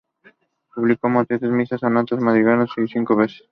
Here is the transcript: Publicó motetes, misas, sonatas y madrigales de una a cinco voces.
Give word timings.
Publicó 0.73 1.09
motetes, 1.09 1.51
misas, 1.51 1.81
sonatas 1.81 2.17
y 2.19 2.23
madrigales 2.23 2.69
de 2.75 2.81
una 2.81 2.89
a 2.89 2.91
cinco 2.91 3.15
voces. 3.15 3.43